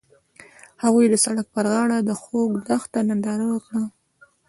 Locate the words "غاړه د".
1.71-2.11